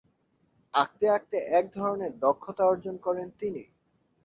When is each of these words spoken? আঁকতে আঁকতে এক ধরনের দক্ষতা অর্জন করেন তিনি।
আঁকতে 0.73 1.05
আঁকতে 1.09 1.37
এক 1.51 1.65
ধরনের 1.73 2.11
দক্ষতা 2.19 2.63
অর্জন 2.65 2.95
করেন 2.97 3.27
তিনি। 3.39 3.63